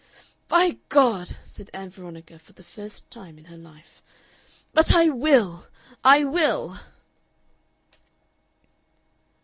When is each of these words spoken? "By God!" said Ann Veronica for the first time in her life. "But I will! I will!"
"By 0.47 0.79
God!" 0.89 1.37
said 1.45 1.69
Ann 1.75 1.91
Veronica 1.91 2.39
for 2.39 2.53
the 2.53 2.63
first 2.63 3.11
time 3.11 3.37
in 3.37 3.45
her 3.45 3.55
life. 3.55 4.01
"But 4.73 4.95
I 4.95 5.09
will! 5.09 5.67
I 6.03 6.23
will!" 6.23 6.79